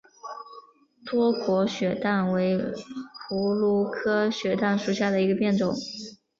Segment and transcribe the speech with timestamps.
[1.05, 5.75] 多果雪胆为葫芦科雪胆属下的一个变种。